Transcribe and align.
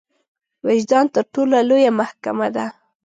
وجدان 0.65 1.05
تر 1.15 1.23
ټولو 1.33 1.55
لويه 1.69 1.91
محکمه 1.99 2.47
ده. 2.55 2.65